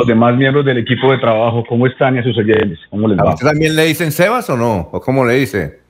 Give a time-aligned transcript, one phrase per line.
[0.00, 1.62] los demás miembros del equipo de trabajo.
[1.68, 2.78] ¿Cómo están y a sus oyentes?
[2.88, 3.30] ¿Cómo les va?
[3.30, 4.88] ¿A usted también le dicen Sebas o no?
[4.92, 5.80] ¿O cómo le dice?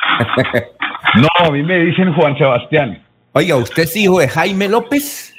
[1.16, 3.02] no, a mí me dicen Juan Sebastián.
[3.32, 5.34] Oiga, ¿usted es hijo de Jaime López?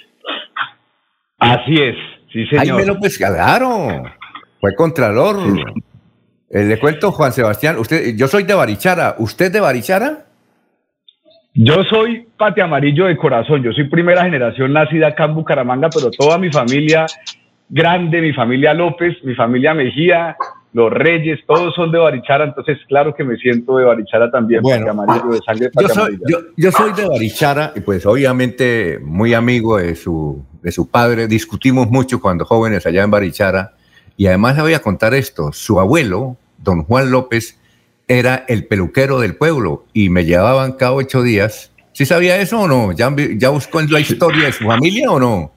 [1.39, 1.95] Así es,
[2.31, 2.67] sí, señor.
[2.67, 4.03] Jaime López, claro.
[4.59, 5.37] Fue contralor.
[6.51, 9.15] Eh, le cuento, Juan Sebastián, usted, yo soy de Barichara.
[9.17, 10.25] ¿Usted de Barichara?
[11.53, 13.63] Yo soy pate amarillo de corazón.
[13.63, 17.07] Yo soy primera generación nacida acá en Bucaramanga, pero toda mi familia
[17.71, 20.35] grande, mi familia López, mi familia Mejía,
[20.73, 24.91] los Reyes, todos son de Barichara, entonces claro que me siento de Barichara también, bueno,
[24.91, 26.19] amarillo, de sangre yo soy,
[26.57, 31.89] yo, soy, de Barichara y pues obviamente muy amigo de su, de su padre, discutimos
[31.89, 33.73] mucho cuando jóvenes allá en Barichara
[34.17, 37.57] y además le voy a contar esto, su abuelo, don Juan López,
[38.07, 41.71] era el peluquero del pueblo y me llevaban cada ocho días.
[41.93, 42.91] ¿Sí sabía eso o no?
[42.91, 45.51] ¿Ya, ya buscó en la historia de su familia o no?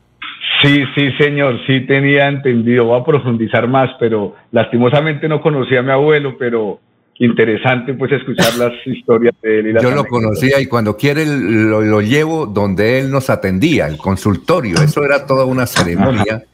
[0.62, 2.86] Sí, sí, señor, sí tenía entendido.
[2.86, 6.80] Voy a profundizar más, pero lastimosamente no conocía a mi abuelo, pero
[7.18, 9.78] interesante pues escuchar las historias de él.
[9.80, 14.76] Yo lo conocía y cuando quiere lo, llevo donde él nos atendía, el consultorio.
[14.82, 16.44] Eso era toda una ceremonia.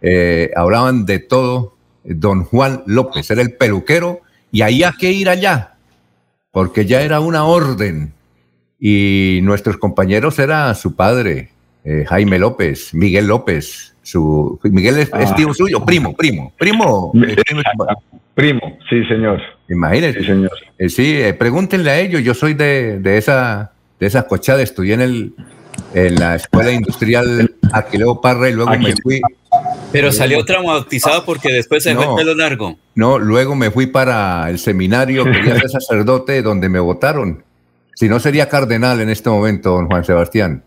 [0.00, 1.76] Eh, hablaban de todo.
[2.04, 5.74] Don Juan López era el peluquero y ahí hay que ir allá,
[6.50, 8.12] porque ya era una orden.
[8.80, 11.51] Y nuestros compañeros era su padre,
[11.84, 15.34] eh, Jaime López, Miguel López, su Miguel es, ah.
[15.34, 17.12] tío suyo, primo, primo, primo.
[18.34, 19.40] primo, sí, señor.
[19.68, 20.20] Imagínese.
[20.20, 20.52] Sí, señor.
[20.78, 24.94] Eh, sí, eh, pregúntenle a ellos, yo soy de, de esa de esa cochada, estudié
[24.94, 25.34] en el
[25.94, 29.20] en la escuela industrial Aquileo Parra y luego me fui.
[29.90, 32.78] Pero salió traumatizado porque después se fue el pelo largo.
[32.94, 37.44] No, luego me fui para el seminario, quería ser sacerdote, donde me votaron.
[37.94, 40.64] Si no sería cardenal en este momento, don Juan Sebastián.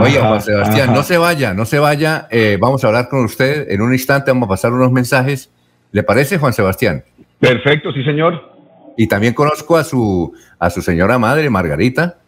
[0.00, 2.26] Oye, Juan Sebastián, no se vaya, no se vaya.
[2.30, 5.50] Eh, vamos a hablar con usted en un instante, vamos a pasar unos mensajes.
[5.92, 7.04] ¿Le parece, Juan Sebastián?
[7.38, 8.56] Perfecto, sí, señor.
[8.96, 12.18] Y también conozco a su, a su señora madre, Margarita.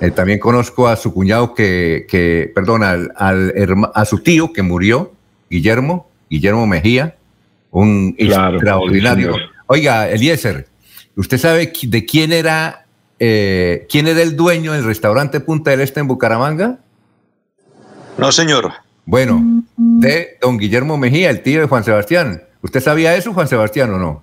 [0.00, 5.12] Eh, también conozco a su cuñado que, que perdón, al, a su tío que murió,
[5.50, 7.16] Guillermo, Guillermo Mejía,
[7.70, 9.36] un extraordinario.
[9.66, 10.66] Oiga, Eliezer,
[11.16, 12.83] ¿usted sabe de quién era
[13.26, 16.76] eh, ¿quién era el dueño del restaurante Punta del Este en Bucaramanga?
[18.18, 18.70] No, señor.
[19.06, 19.40] Bueno,
[19.78, 22.42] de don Guillermo Mejía, el tío de Juan Sebastián.
[22.60, 24.22] ¿Usted sabía eso, Juan Sebastián, o no?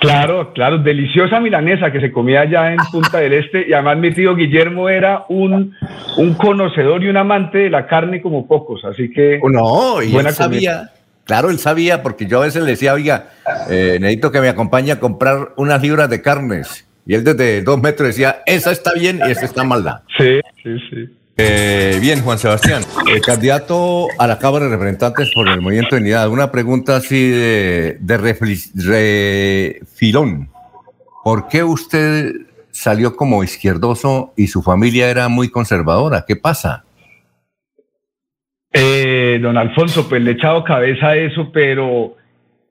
[0.00, 4.12] Claro, claro, deliciosa milanesa que se comía allá en Punta del Este y además mi
[4.12, 5.76] tío Guillermo era un,
[6.18, 9.38] un conocedor y un amante de la carne como pocos, así que...
[9.40, 10.90] Oh, no, y él sabía,
[11.22, 13.30] claro, él sabía porque yo a veces le decía, oiga,
[13.70, 17.80] eh, necesito que me acompañe a comprar unas libras de carnes y él desde dos
[17.80, 20.02] metros decía, esa está bien y esa está maldad.
[20.18, 21.16] Sí, sí, sí.
[21.36, 26.02] Eh, bien, Juan Sebastián, el candidato a la Cámara de Representantes por el Movimiento de
[26.02, 28.16] Unidad, una pregunta así de, de
[29.80, 30.50] refilón.
[31.24, 32.32] ¿Por qué usted
[32.70, 36.24] salió como izquierdoso y su familia era muy conservadora?
[36.26, 36.84] ¿Qué pasa?
[38.72, 42.16] Eh, don Alfonso, pues le he echado cabeza a eso, pero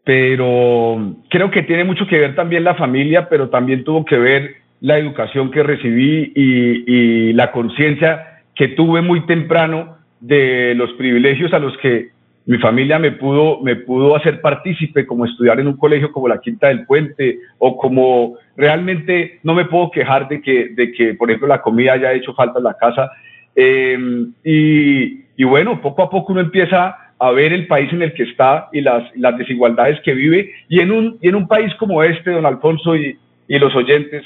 [0.04, 4.56] pero creo que tiene mucho que ver también la familia, pero también tuvo que ver
[4.80, 11.60] la educación que recibí y, la conciencia que tuve muy temprano de los privilegios a
[11.60, 12.10] los que
[12.46, 16.42] mi familia me pudo, me pudo hacer partícipe, como estudiar en un colegio como la
[16.42, 21.30] Quinta del Puente, o como realmente no me puedo quejar de que, de que por
[21.30, 23.12] ejemplo, la comida haya hecho falta en la casa.
[23.56, 23.98] Eh,
[24.44, 28.24] y, y, bueno, poco a poco uno empieza a ver el país en el que
[28.24, 30.52] está y las, las desigualdades que vive.
[30.68, 33.16] Y en, un, y en un país como este, don Alfonso y,
[33.48, 34.24] y los oyentes,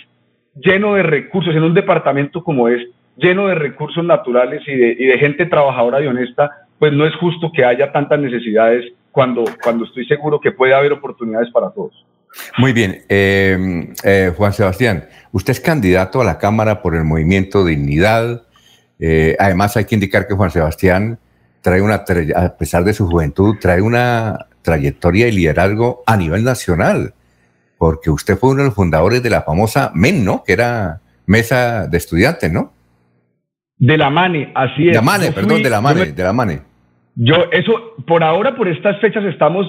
[0.56, 5.06] lleno de recursos, en un departamento como este, lleno de recursos naturales y de, y
[5.08, 9.84] de gente trabajadora y honesta, pues no es justo que haya tantas necesidades cuando, cuando
[9.84, 12.06] estoy seguro que puede haber oportunidades para todos.
[12.58, 13.00] Muy bien.
[13.10, 15.04] Eh, eh, Juan Sebastián,
[15.34, 18.44] usted es candidato a la Cámara por el Movimiento Dignidad.
[19.00, 21.20] Eh, además, hay que indicar que Juan Sebastián
[21.66, 22.04] trae una,
[22.36, 27.16] a pesar de su juventud, trae una trayectoria y liderazgo a nivel nacional,
[27.80, 30.44] porque usted fue uno de los fundadores de la famosa MEN, ¿no?
[30.46, 32.72] Que era Mesa de Estudiantes, ¿no?
[33.80, 34.90] De la MANE, así es.
[34.90, 36.62] De la MANE, perdón, de la MANE, de la MANE.
[37.16, 39.66] Yo, eso, por ahora, por estas fechas, estamos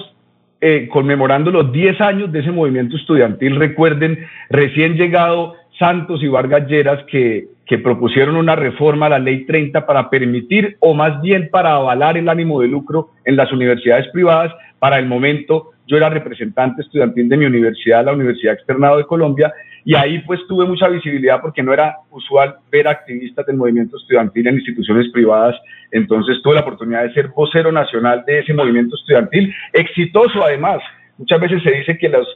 [0.61, 3.55] eh, conmemorando los 10 años de ese movimiento estudiantil.
[3.55, 4.19] Recuerden,
[4.51, 9.85] recién llegado Santos y Vargas Lleras, que que propusieron una reforma a la ley 30
[9.85, 14.53] para permitir o más bien para avalar el ánimo de lucro en las universidades privadas
[14.79, 19.53] para el momento yo era representante estudiantil de mi universidad, la Universidad Externado de Colombia,
[19.85, 24.47] y ahí pues tuve mucha visibilidad porque no era usual ver activistas del movimiento estudiantil
[24.47, 25.55] en instituciones privadas,
[25.91, 30.79] entonces tuve la oportunidad de ser vocero nacional de ese movimiento estudiantil, exitoso además.
[31.17, 32.27] Muchas veces se dice que, los,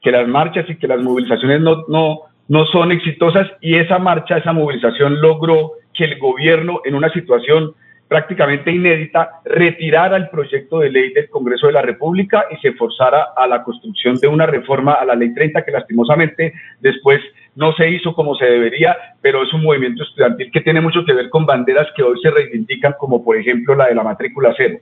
[0.00, 2.20] que las marchas y que las movilizaciones no, no,
[2.50, 7.74] no son exitosas y esa marcha, esa movilización logró que el gobierno en una situación
[8.08, 13.28] prácticamente inédita, retirara el proyecto de ley del Congreso de la República y se forzara
[13.36, 17.20] a la construcción de una reforma a la ley 30 que lastimosamente después
[17.54, 21.12] no se hizo como se debería, pero es un movimiento estudiantil que tiene mucho que
[21.12, 24.80] ver con banderas que hoy se reivindican, como por ejemplo la de la matrícula cero.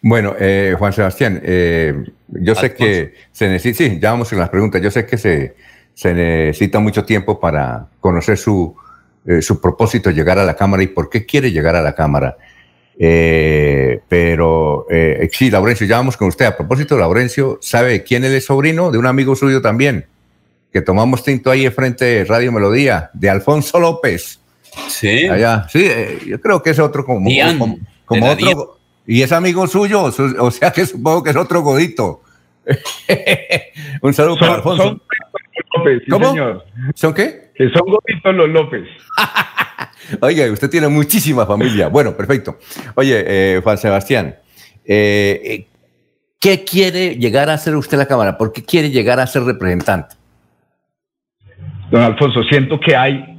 [0.00, 1.94] Bueno, eh, Juan Sebastián, eh,
[2.28, 5.56] yo sé que se necesita, sí, ya vamos en las preguntas, yo sé que se,
[6.02, 8.74] se necesita mucho tiempo para conocer su,
[9.24, 12.36] eh, su propósito, llegar a la Cámara y por qué quiere llegar a la Cámara.
[12.98, 16.46] Eh, pero eh, sí, Laurencio, ya vamos con usted.
[16.46, 18.90] A propósito, Laurencio, ¿sabe quién es el sobrino?
[18.90, 20.06] De un amigo suyo también,
[20.72, 24.40] que tomamos tinto ahí frente de Radio Melodía, de Alfonso López.
[24.88, 25.28] Sí.
[25.28, 25.68] Allá.
[25.70, 27.30] Sí, eh, yo creo que es otro como,
[28.06, 28.78] como, otro.
[29.06, 32.22] Y es amigo suyo, o sea que supongo que es otro godito.
[34.02, 34.82] un saludo para Alfonso.
[34.82, 35.02] Son,
[35.76, 36.30] López, ¿Cómo?
[36.30, 36.64] Señor.
[36.94, 37.50] ¿Son qué?
[37.54, 38.84] Que son goditos los López.
[40.20, 41.88] Oye, usted tiene muchísima familia.
[41.88, 42.58] Bueno, perfecto.
[42.94, 44.34] Oye, eh, Juan Sebastián,
[44.84, 45.66] eh, eh,
[46.40, 48.36] ¿qué quiere llegar a ser usted en la Cámara?
[48.36, 50.16] ¿Por qué quiere llegar a ser representante?
[51.90, 53.32] Don Alfonso, siento que hay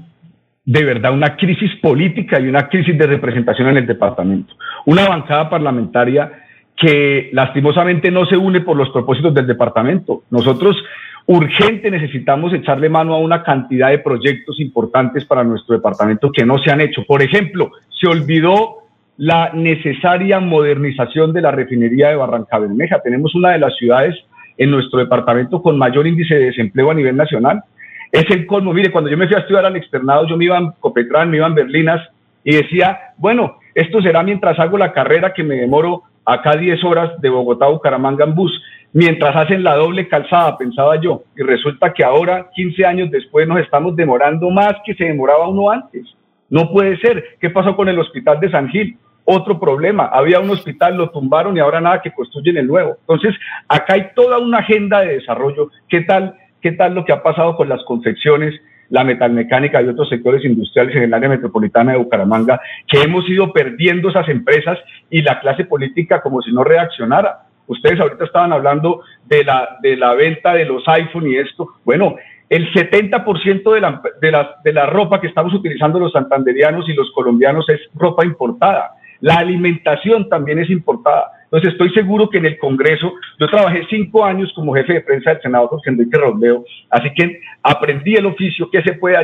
[0.65, 4.55] de verdad una crisis política y una crisis de representación en el departamento.
[4.85, 6.31] Una bancada parlamentaria
[6.77, 10.23] que lastimosamente no se une por los propósitos del departamento.
[10.29, 10.75] Nosotros
[11.25, 16.57] Urgente necesitamos echarle mano a una cantidad de proyectos importantes para nuestro departamento que no
[16.57, 17.03] se han hecho.
[17.07, 18.79] Por ejemplo, se olvidó
[19.17, 22.99] la necesaria modernización de la refinería de Barranca Bermeja.
[23.01, 24.15] Tenemos una de las ciudades
[24.57, 27.63] en nuestro departamento con mayor índice de desempleo a nivel nacional.
[28.11, 28.73] Es el colmo.
[28.73, 31.37] Mire, cuando yo me fui a estudiar al externado, yo me iba en Copetrán, me
[31.37, 32.01] iba en Berlinas
[32.43, 37.21] y decía, bueno, esto será mientras hago la carrera que me demoro acá 10 horas
[37.21, 38.61] de Bogotá a Bucaramanga en bus
[38.93, 43.59] mientras hacen la doble calzada, pensaba yo, y resulta que ahora, 15 años después, nos
[43.59, 46.05] estamos demorando más que se demoraba uno antes.
[46.49, 47.37] No puede ser.
[47.41, 48.97] ¿Qué pasó con el hospital de San Gil?
[49.25, 50.05] Otro problema.
[50.05, 52.97] Había un hospital, lo tumbaron y ahora nada que construyen el nuevo.
[52.99, 53.33] Entonces,
[53.67, 55.71] acá hay toda una agenda de desarrollo.
[55.89, 58.53] ¿Qué tal, qué tal lo que ha pasado con las confecciones?
[58.89, 63.51] la metalmecánica y otros sectores industriales en el área metropolitana de Bucaramanga, que hemos ido
[63.51, 64.77] perdiendo esas empresas
[65.09, 67.39] y la clase política como si no reaccionara.
[67.67, 71.69] Ustedes ahorita estaban hablando de la, de la venta de los iPhone y esto.
[71.85, 72.15] Bueno,
[72.49, 76.93] el 70% de la, de, la, de la ropa que estamos utilizando los santanderianos y
[76.93, 78.91] los colombianos es ropa importada.
[79.21, 81.31] La alimentación también es importada.
[81.53, 85.29] Entonces estoy seguro que en el Congreso, yo trabajé cinco años como jefe de prensa
[85.29, 89.15] del Senado José Enrique Rodeo, así que aprendí el oficio, qué se puede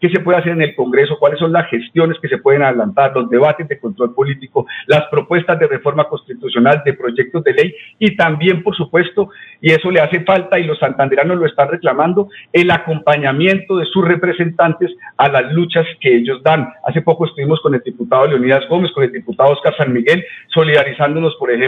[0.00, 3.12] qué se puede hacer en el Congreso, cuáles son las gestiones que se pueden adelantar,
[3.14, 8.16] los debates de control político, las propuestas de reforma constitucional, de proyectos de ley y
[8.16, 9.28] también, por supuesto,
[9.60, 14.02] y eso le hace falta y los santanderanos lo están reclamando, el acompañamiento de sus
[14.02, 16.68] representantes a las luchas que ellos dan.
[16.86, 20.24] Hace poco estuvimos con el diputado Leonidas Gómez, con el diputado Oscar San Miguel,
[20.54, 21.65] solidarizándonos, por ejemplo,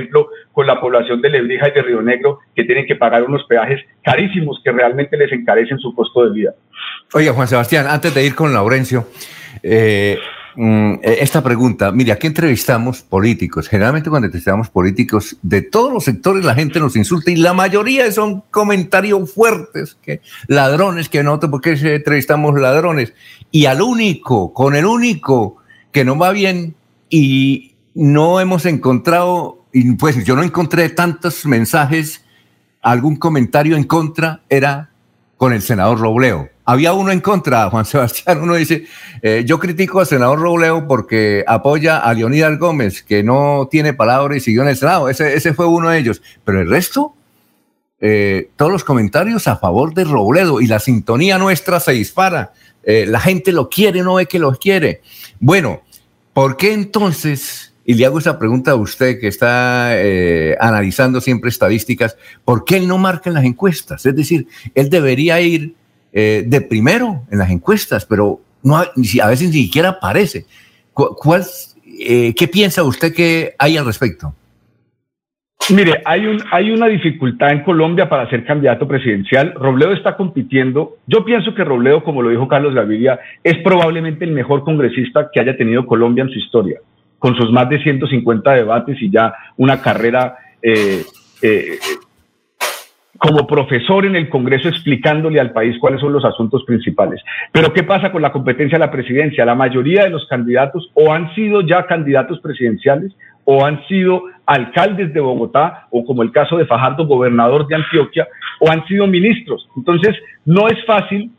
[0.53, 3.81] con la población de Lebrija y de Río Negro, que tienen que pagar unos peajes
[4.03, 6.55] carísimos que realmente les encarecen su costo de vida.
[7.15, 9.07] Oye, Juan Sebastián, antes de ir con Laurencio,
[9.63, 10.19] eh,
[10.57, 13.69] mm, esta pregunta, mire, aquí entrevistamos políticos.
[13.69, 18.11] Generalmente cuando entrevistamos políticos de todos los sectores la gente nos insulta y la mayoría
[18.13, 23.15] son comentarios fuertes, que ladrones, que no, ¿por qué entrevistamos ladrones?
[23.51, 25.57] Y al único, con el único
[25.93, 26.75] que no va bien
[27.11, 29.58] y no hemos encontrado
[29.99, 32.25] pues yo no encontré tantos mensajes,
[32.83, 34.91] algún comentario en contra era
[35.37, 36.49] con el senador Robleo.
[36.65, 38.87] Había uno en contra, Juan Sebastián, uno dice,
[39.23, 44.37] eh, yo critico al senador Robleo porque apoya a Leonidas Gómez, que no tiene palabra
[44.37, 45.09] y siguió en el Senado.
[45.09, 46.21] Ese, ese fue uno de ellos.
[46.45, 47.15] Pero el resto,
[48.01, 52.53] eh, todos los comentarios a favor de Robledo y la sintonía nuestra se dispara.
[52.83, 55.03] Eh, la gente lo quiere, no ve que lo quiere.
[55.41, 55.83] Bueno,
[56.33, 61.49] ¿por qué entonces y le hago esa pregunta a usted que está eh, analizando siempre
[61.49, 64.05] estadísticas, ¿por qué él no marca en las encuestas?
[64.05, 65.73] Es decir, él debería ir
[66.13, 70.45] eh, de primero en las encuestas, pero no, a veces ni siquiera aparece.
[70.93, 71.45] ¿Cuál,
[71.99, 74.35] eh, ¿Qué piensa usted que hay al respecto?
[75.75, 79.55] Mire, hay, un, hay una dificultad en Colombia para ser candidato presidencial.
[79.55, 80.99] Robledo está compitiendo.
[81.07, 85.41] Yo pienso que Robledo, como lo dijo Carlos Gaviria, es probablemente el mejor congresista que
[85.41, 86.81] haya tenido Colombia en su historia
[87.19, 91.05] con sus más de 150 debates y ya una carrera eh,
[91.43, 91.79] eh,
[93.19, 97.21] como profesor en el Congreso explicándole al país cuáles son los asuntos principales.
[97.53, 99.45] Pero ¿qué pasa con la competencia a la presidencia?
[99.45, 103.13] La mayoría de los candidatos o han sido ya candidatos presidenciales
[103.45, 108.29] o han sido alcaldes de Bogotá o como el caso de Fajardo, gobernador de Antioquia,
[108.61, 109.69] o han sido ministros.
[109.77, 111.31] Entonces, no es fácil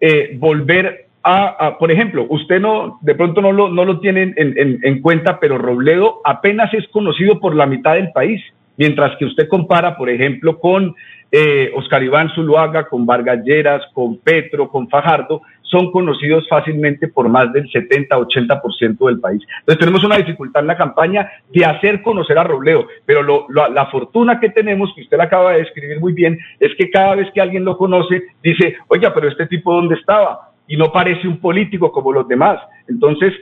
[0.00, 4.80] eh, volver a, por ejemplo, usted no, de pronto no lo, no lo tiene en,
[4.82, 8.42] en cuenta, pero Robledo apenas es conocido por la mitad del país.
[8.76, 10.94] Mientras que usted compara, por ejemplo, con
[11.30, 17.28] eh, Oscar Iván Zuluaga, con Vargas Lleras, con Petro, con Fajardo, son conocidos fácilmente por
[17.30, 19.42] más del 70-80% del país.
[19.60, 24.38] Entonces tenemos una dificultad en la campaña de hacer conocer a Robledo, pero la fortuna
[24.38, 27.64] que tenemos, que usted acaba de describir muy bien, es que cada vez que alguien
[27.64, 30.51] lo conoce, dice, oiga, pero este tipo dónde estaba?
[30.72, 32.58] Y no parece un político como los demás.
[32.88, 33.34] Entonces,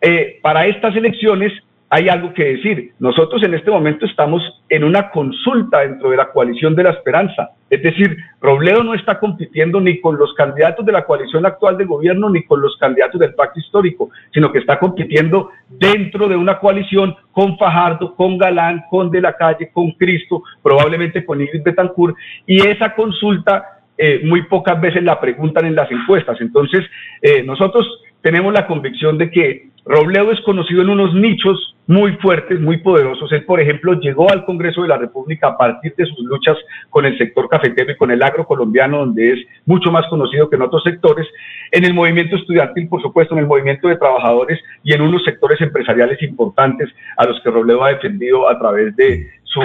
[0.00, 1.52] eh, para estas elecciones
[1.90, 2.92] hay algo que decir.
[3.00, 7.50] Nosotros en este momento estamos en una consulta dentro de la coalición de la esperanza.
[7.70, 11.84] Es decir, Robledo no está compitiendo ni con los candidatos de la coalición actual de
[11.84, 16.60] gobierno ni con los candidatos del pacto histórico, sino que está compitiendo dentro de una
[16.60, 22.16] coalición con Fajardo, con Galán, con De la Calle, con Cristo, probablemente con Ingrid Betancourt.
[22.46, 26.40] Y esa consulta eh, muy pocas veces la preguntan en las encuestas.
[26.40, 26.84] Entonces,
[27.22, 27.86] eh, nosotros
[28.20, 33.30] tenemos la convicción de que Robledo es conocido en unos nichos muy fuertes, muy poderosos.
[33.30, 36.56] Él, por ejemplo, llegó al Congreso de la República a partir de sus luchas
[36.90, 40.56] con el sector cafetero y con el agro colombiano, donde es mucho más conocido que
[40.56, 41.28] en otros sectores,
[41.70, 45.60] en el movimiento estudiantil, por supuesto, en el movimiento de trabajadores y en unos sectores
[45.60, 49.60] empresariales importantes a los que Robledo ha defendido a través de su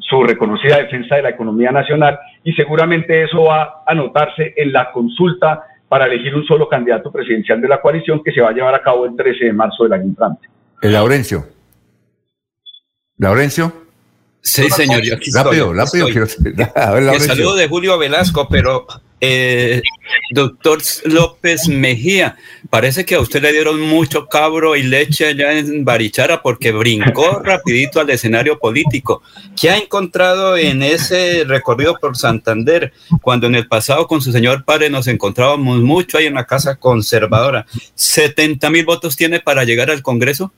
[0.00, 4.90] su reconocida defensa de la economía nacional y seguramente eso va a notarse en la
[4.92, 8.74] consulta para elegir un solo candidato presidencial de la coalición que se va a llevar
[8.74, 10.48] a cabo el 13 de marzo del año entrante.
[10.82, 11.46] El Laurencio.
[13.18, 13.72] Laurencio.
[14.40, 15.02] Sí, señor.
[15.02, 16.06] Yo aquí rápido, rápido.
[16.06, 16.26] Quiero...
[16.74, 18.86] A ver, el saludo de Julio Velasco, pero
[19.20, 19.80] eh,
[20.30, 22.36] doctor López Mejía,
[22.68, 27.40] parece que a usted le dieron mucho cabro y leche allá en Barichara porque brincó
[27.44, 29.22] rapidito al escenario político.
[29.58, 32.92] ¿Qué ha encontrado en ese recorrido por Santander
[33.22, 36.76] cuando en el pasado con su señor padre nos encontrábamos mucho ahí en la casa
[36.76, 37.66] conservadora?
[37.96, 40.52] ¿70 mil votos tiene para llegar al Congreso?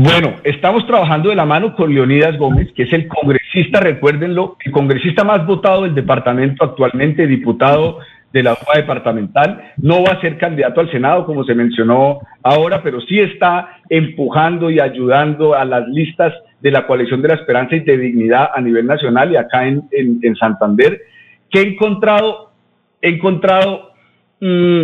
[0.00, 4.70] Bueno, estamos trabajando de la mano con Leonidas Gómez, que es el congresista, recuérdenlo, el
[4.70, 7.98] congresista más votado del departamento actualmente, diputado
[8.32, 9.72] de la UPA departamental.
[9.76, 14.70] No va a ser candidato al Senado, como se mencionó ahora, pero sí está empujando
[14.70, 18.60] y ayudando a las listas de la coalición de la esperanza y de dignidad a
[18.60, 21.02] nivel nacional y acá en, Santander,
[21.50, 22.52] que he encontrado,
[23.02, 23.90] he encontrado
[24.40, 24.82] mm,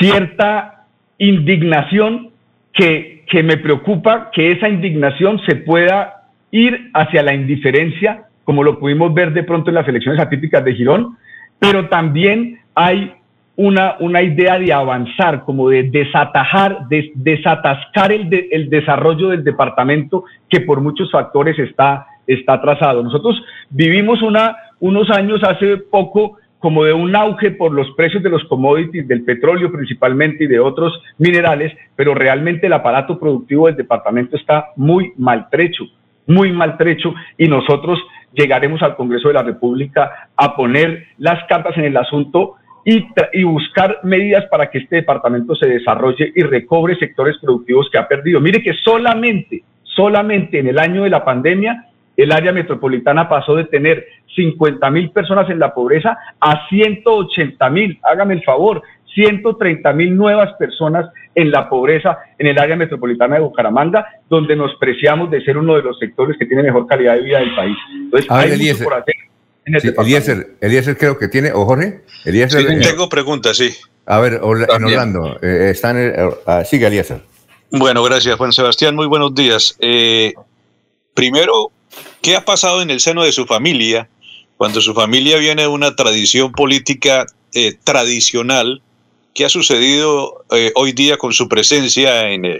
[0.00, 0.86] cierta
[1.18, 2.30] indignación
[2.72, 8.78] que que me preocupa que esa indignación se pueda ir hacia la indiferencia, como lo
[8.78, 11.16] pudimos ver de pronto en las elecciones atípicas de Girón,
[11.58, 13.12] pero también hay
[13.56, 20.24] una, una idea de avanzar, como de desatajar, de, desatascar el, el desarrollo del departamento
[20.48, 23.02] que por muchos factores está, está atrasado.
[23.02, 28.30] Nosotros vivimos una, unos años hace poco como de un auge por los precios de
[28.30, 33.76] los commodities, del petróleo principalmente y de otros minerales, pero realmente el aparato productivo del
[33.76, 35.84] departamento está muy maltrecho,
[36.26, 37.98] muy maltrecho y nosotros
[38.32, 43.44] llegaremos al Congreso de la República a poner las cartas en el asunto y, y,
[43.44, 48.40] buscar medidas para que este departamento se desarrolle y recobre sectores productivos que ha perdido.
[48.40, 51.88] Mire que solamente, solamente en el año de la pandemia
[52.18, 57.98] el área metropolitana pasó de tener 50 mil personas en la pobreza a 180 mil,
[58.02, 58.82] hágame el favor,
[59.14, 64.74] 130 mil nuevas personas en la pobreza en el área metropolitana de Bucaramanga, donde nos
[64.80, 67.76] preciamos de ser uno de los sectores que tiene mejor calidad de vida del país.
[67.94, 69.14] Entonces, hay mucho por hacer.
[69.64, 73.70] En el Eliezer, creo que tiene, o Jorge, Eliezer, sí, tengo preguntas, sí.
[74.06, 77.20] A ver, en Orlando, eh, están, uh, sigue Eliezer.
[77.70, 79.76] Bueno, gracias, Juan Sebastián, muy buenos días.
[79.80, 80.32] Eh,
[81.12, 81.70] primero,
[82.22, 84.08] ¿Qué ha pasado en el seno de su familia
[84.56, 88.82] cuando su familia viene de una tradición política eh, tradicional?
[89.34, 92.58] ¿Qué ha sucedido eh, hoy día con su presencia en, el,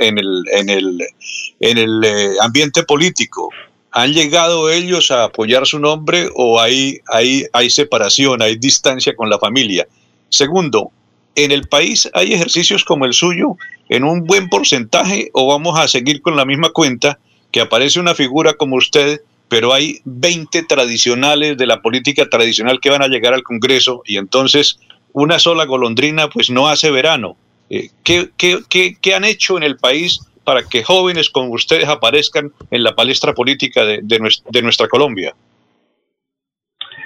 [0.00, 3.48] en el, eh, ambiente político?
[3.92, 9.30] ¿Han llegado ellos a apoyar su nombre o hay, hay, hay separación, hay distancia con
[9.30, 9.88] la familia?
[10.28, 10.90] Segundo,
[11.34, 13.56] ¿en el país hay ejercicios como el suyo
[13.88, 17.18] en un buen porcentaje o vamos a seguir con la misma cuenta
[17.50, 22.90] que aparece una figura como usted, pero hay 20 tradicionales de la política tradicional que
[22.90, 24.78] van a llegar al Congreso y entonces
[25.12, 27.36] una sola golondrina pues no hace verano.
[27.70, 32.52] Eh, ¿qué, qué, qué, han hecho en el país para que jóvenes como ustedes aparezcan
[32.70, 35.34] en la palestra política de, de nuestra Colombia?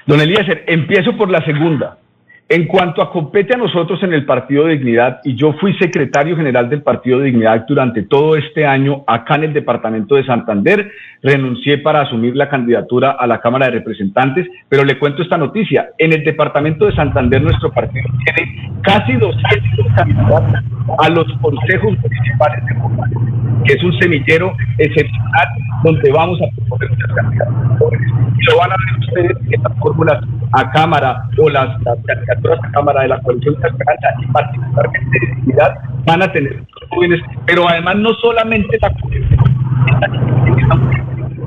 [0.06, 1.98] Don Eliezer, empiezo por la segunda.
[2.54, 6.36] En cuanto a compete a nosotros en el Partido de Dignidad, y yo fui secretario
[6.36, 10.92] general del Partido de Dignidad durante todo este año acá en el departamento de Santander,
[11.22, 15.92] renuncié para asumir la candidatura a la Cámara de Representantes, pero le cuento esta noticia.
[15.96, 20.62] En el departamento de Santander nuestro partido tiene casi 200 candidatos
[20.98, 23.08] a los consejos municipales de Bogotá,
[23.64, 25.48] que es un semillero excepcional
[25.84, 28.01] donde vamos a proponer muchas candidaturas.
[28.42, 30.18] Y lo van a ver ustedes estas fórmulas
[30.52, 35.34] a Cámara o las, candidaturas a Cámara de la coalición de Esperanza y particularmente de
[35.34, 39.46] dignidad van a tener jóvenes, pero además no solamente la juventud,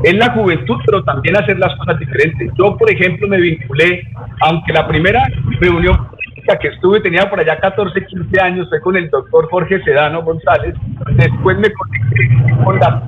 [0.04, 2.50] es la juventud, pero también hacer las cosas diferentes.
[2.58, 4.08] Yo, por ejemplo, me vinculé,
[4.42, 5.28] aunque la primera
[5.60, 6.16] reunión
[6.60, 10.76] que estuve tenía por allá 14, 15 años, fue con el doctor Jorge Sedano González,
[11.14, 13.04] después me conecté con la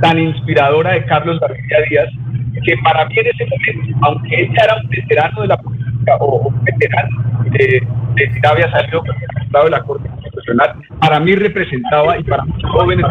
[0.00, 2.08] tan inspiradora de Carlos García Díaz,
[2.64, 6.48] que para mí en ese momento, aunque ella era un veterano de la política o
[6.48, 12.18] un veterano de, de ya había salido como de la Corte Constitucional, para mí representaba,
[12.18, 13.06] y para muchos jóvenes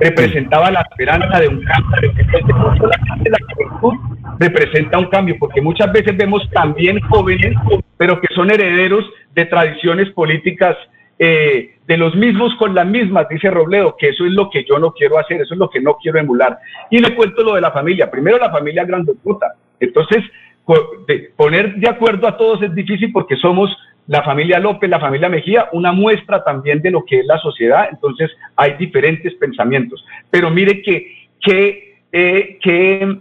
[0.00, 6.16] representaba la esperanza de un cambio, de la juventud representa un cambio, porque muchas veces
[6.16, 7.54] vemos también jóvenes,
[7.96, 10.76] pero que son herederos de tradiciones políticas
[11.18, 14.78] eh, de los mismos con las mismas, dice Robledo, que eso es lo que yo
[14.78, 16.58] no quiero hacer, eso es lo que no quiero emular.
[16.90, 18.10] Y le cuento lo de la familia.
[18.10, 18.86] Primero, la familia
[19.22, 20.22] puta Entonces,
[21.36, 23.74] poner de acuerdo a todos es difícil porque somos
[24.06, 27.88] la familia López, la familia Mejía, una muestra también de lo que es la sociedad.
[27.90, 30.04] Entonces, hay diferentes pensamientos.
[30.30, 33.18] Pero mire que, que, eh, que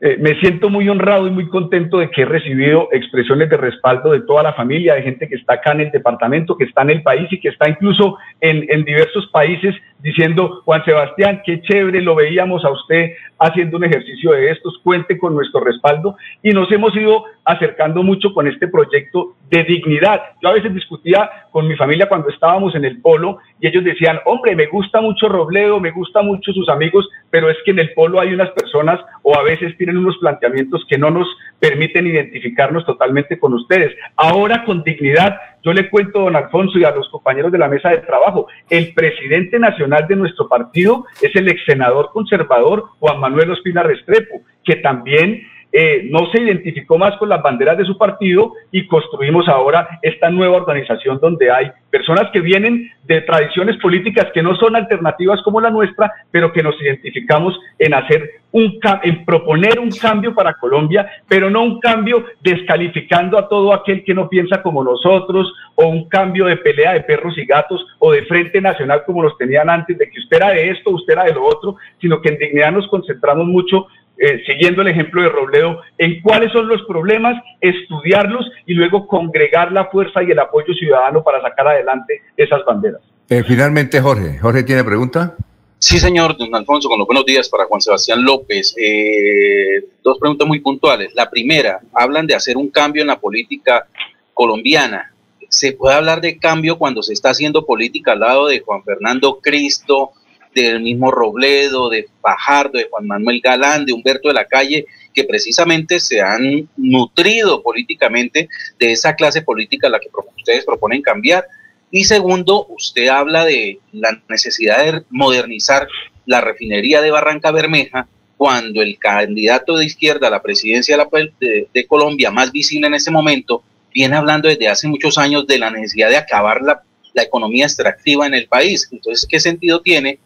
[0.00, 4.12] eh, me siento muy honrado y muy contento de que he recibido expresiones de respaldo
[4.12, 6.90] de toda la familia, de gente que está acá en el departamento, que está en
[6.90, 12.00] el país y que está incluso en, en diversos países diciendo, Juan Sebastián, qué chévere,
[12.02, 16.70] lo veíamos a usted haciendo un ejercicio de estos, cuente con nuestro respaldo y nos
[16.72, 20.20] hemos ido acercando mucho con este proyecto de dignidad.
[20.42, 24.18] Yo a veces discutía con mi familia cuando estábamos en el polo y ellos decían,
[24.24, 27.92] hombre, me gusta mucho Robledo, me gusta mucho sus amigos, pero es que en el
[27.94, 31.28] polo hay unas personas o a veces tienen unos planteamientos que no nos
[31.60, 33.94] permiten identificarnos totalmente con ustedes.
[34.16, 37.90] Ahora con dignidad, yo le cuento, don Alfonso, y a los compañeros de la mesa
[37.90, 43.50] de trabajo, el presidente nacional de nuestro partido es el ex senador conservador Juan Manuel
[43.50, 48.52] Ospina Restrepo, que también eh, no se identificó más con las banderas de su partido
[48.72, 54.42] y construimos ahora esta nueva organización donde hay personas que vienen de tradiciones políticas que
[54.42, 59.78] no son alternativas como la nuestra, pero que nos identificamos en hacer un en proponer
[59.78, 64.62] un cambio para Colombia, pero no un cambio descalificando a todo aquel que no piensa
[64.62, 69.02] como nosotros o un cambio de pelea de perros y gatos o de frente nacional
[69.04, 71.76] como los tenían antes de que usted era de esto, usted era de lo otro,
[72.00, 73.86] sino que en dignidad nos concentramos mucho
[74.18, 79.70] eh, siguiendo el ejemplo de Robledo, en cuáles son los problemas, estudiarlos y luego congregar
[79.70, 83.00] la fuerza y el apoyo ciudadano para sacar adelante esas banderas.
[83.28, 84.38] Eh, finalmente, Jorge.
[84.38, 85.36] Jorge tiene pregunta.
[85.80, 88.74] Sí, señor, don Alfonso, con los buenos días para Juan Sebastián López.
[88.76, 91.14] Eh, dos preguntas muy puntuales.
[91.14, 93.86] La primera, hablan de hacer un cambio en la política
[94.34, 95.12] colombiana.
[95.48, 99.38] ¿Se puede hablar de cambio cuando se está haciendo política al lado de Juan Fernando
[99.40, 100.10] Cristo,
[100.54, 105.24] del mismo Robledo, de Fajardo, de Juan Manuel Galán, de Humberto de la Calle, que
[105.24, 111.46] precisamente se han nutrido políticamente de esa clase política a la que ustedes proponen cambiar.
[111.90, 115.88] Y segundo, usted habla de la necesidad de modernizar
[116.26, 118.06] la refinería de Barranca Bermeja
[118.36, 120.96] cuando el candidato de izquierda a la presidencia
[121.40, 125.70] de, Colombia, más visible en ese momento, viene hablando desde hace muchos años de la
[125.70, 126.82] necesidad de acabar la,
[127.14, 128.88] la economía extractiva en el país.
[128.92, 130.20] Entonces, ¿qué sentido tiene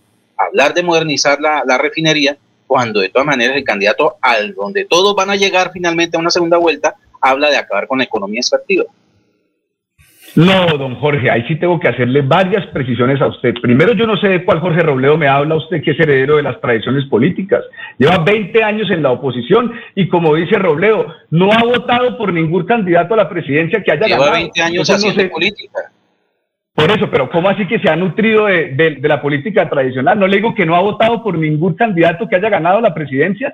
[0.47, 5.31] hablar de modernizar la, refinería cuando de todas maneras el candidato al donde todos van
[5.31, 8.85] a llegar finalmente a una segunda vuelta habla de acabar con la economía extractiva.
[10.35, 13.53] No, don Jorge, ahí sí tengo que hacerle varias precisiones a usted.
[13.61, 16.43] Primero, yo no sé de cuál Jorge Robledo me habla usted, que es heredero de
[16.43, 17.63] las tradiciones políticas.
[17.99, 22.65] Lleva 20 años en la oposición y como dice Robledo, no ha votado por ningún
[22.65, 24.25] candidato a la presidencia que haya ganado.
[24.25, 25.93] Lleva 20 años haciendo política.
[26.75, 30.19] Por eso, pero ¿cómo así que se ha nutrido de, la política tradicional?
[30.19, 33.53] No le digo que no ha votado por ningún candidato que haya ganado la presidencia.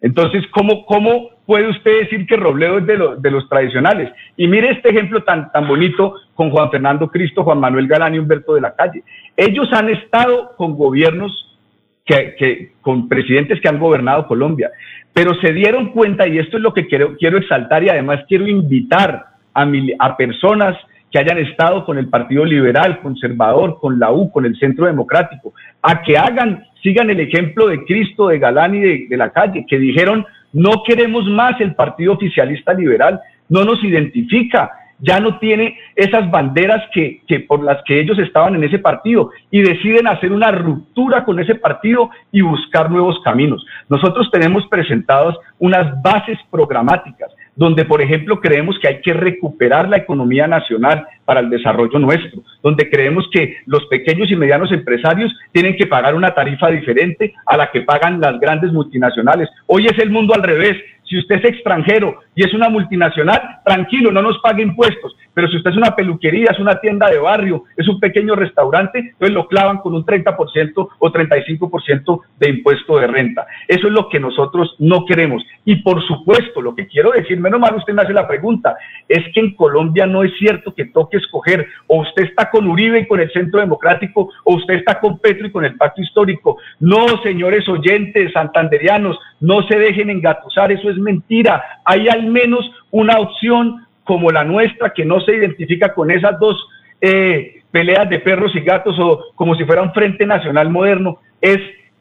[0.00, 4.10] Entonces, ¿cómo, cómo puede usted decir que Robledo es de, los tradicionales?
[4.36, 8.18] Y mire este ejemplo tan, tan bonito con Juan Fernando Cristo, Juan Manuel Galán y
[8.18, 9.02] Humberto de la Calle.
[9.36, 11.58] Ellos han estado con gobiernos,
[12.06, 14.70] que, que, con presidentes que han gobernado Colombia,
[15.12, 18.46] pero se dieron cuenta, y esto es lo que quiero, quiero exaltar y además quiero
[18.46, 19.66] invitar a,
[20.00, 20.76] a personas
[21.14, 25.54] que hayan estado con el Partido Liberal, Conservador, con la U, con el Centro Democrático,
[25.80, 29.78] a que hagan, sigan el ejemplo de Cristo, de Galán y de, la calle, que
[29.78, 36.28] dijeron, no queremos más el Partido Oficialista Liberal, no nos identifica, ya no tiene esas
[36.32, 40.50] banderas que, que, por las que ellos estaban en ese partido y deciden hacer una
[40.50, 43.64] ruptura con ese partido y buscar nuevos caminos.
[43.88, 49.98] Nosotros tenemos presentadas unas bases programáticas donde, por ejemplo, creemos que hay que recuperar la
[49.98, 55.76] economía nacional para el desarrollo nuestro, donde creemos que los pequeños y medianos empresarios tienen
[55.76, 59.48] que pagar una tarifa diferente a la que pagan las grandes multinacionales.
[59.66, 60.76] Hoy es el mundo al revés.
[61.04, 65.14] Si usted es extranjero y es una multinacional, tranquilo, no nos pague impuestos.
[65.34, 68.98] Pero si usted es una peluquería, es una tienda de barrio, es un pequeño restaurante,
[69.00, 73.46] entonces lo clavan con un 30% o 35% de impuesto de renta.
[73.66, 75.44] Eso es lo que nosotros no queremos.
[75.64, 78.76] Y por supuesto, lo que quiero decir, menos mal usted me hace la pregunta,
[79.08, 83.00] es que en Colombia no es cierto que toque escoger o usted está con Uribe
[83.00, 86.58] y con el Centro Democrático o usted está con Petro y con el Pacto Histórico.
[86.78, 91.62] No, señores oyentes santanderianos, no se dejen engatusar, eso es mentira.
[91.84, 96.56] Hay al menos una opción como la nuestra que no se identifica con esas dos
[97.00, 101.58] eh, peleas de perros y gatos o como si fuera un Frente Nacional moderno, es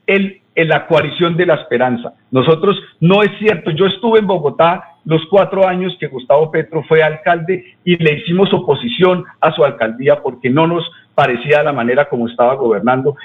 [0.08, 2.14] el, la coalición de la esperanza.
[2.32, 7.04] Nosotros, no es cierto, yo estuve en Bogotá los cuatro años que Gustavo Petro fue
[7.04, 12.28] alcalde y le hicimos oposición a su alcaldía porque no nos parecía la manera como
[12.30, 13.18] estaba gobernando.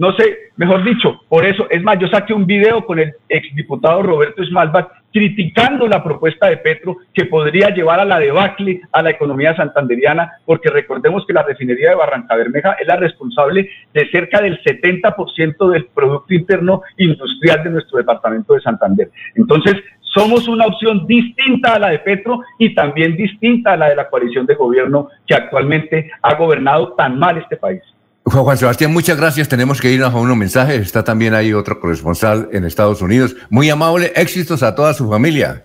[0.00, 4.02] No sé, mejor dicho, por eso, es más, yo saqué un video con el exdiputado
[4.02, 9.10] Roberto Smalbach criticando la propuesta de Petro que podría llevar a la debacle a la
[9.10, 14.40] economía santanderiana, porque recordemos que la refinería de Barranca Bermeja es la responsable de cerca
[14.40, 19.10] del 70% del Producto Interno Industrial de nuestro departamento de Santander.
[19.34, 19.74] Entonces,
[20.14, 24.08] somos una opción distinta a la de Petro y también distinta a la de la
[24.08, 27.82] coalición de gobierno que actualmente ha gobernado tan mal este país.
[28.24, 29.48] Juan Sebastián, muchas gracias.
[29.48, 30.80] Tenemos que irnos a unos mensajes.
[30.80, 33.34] Está también ahí otro corresponsal en Estados Unidos.
[33.48, 34.12] Muy amable.
[34.14, 35.64] Éxitos a toda su familia.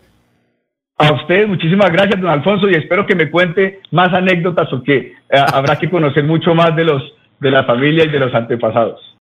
[0.98, 4.96] A usted, muchísimas gracias, don Alfonso, y espero que me cuente más anécdotas o que
[4.98, 5.14] eh,
[5.54, 7.04] habrá que conocer mucho más de los
[7.42, 9.02] de la familia y de los antepasados.